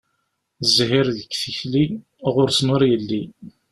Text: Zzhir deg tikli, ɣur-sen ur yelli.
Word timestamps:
Zzhir 0.67 1.05
deg 1.17 1.31
tikli, 1.41 1.85
ɣur-sen 2.33 2.67
ur 2.75 2.83
yelli. 2.89 3.23